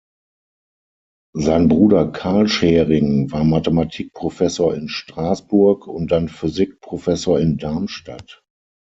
[1.37, 8.41] Sein Bruder Karl Schering war Mathematik-Professor in Straßburg und dann Physik-Professor in Darmstadt.